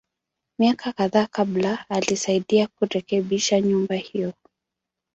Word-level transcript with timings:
Miaka 0.59 0.91
kadhaa 0.93 1.27
kabla, 1.27 1.85
alisaidia 1.89 2.67
kurekebisha 2.67 3.61
nyumba 3.61 3.95
hiyo. 3.95 4.33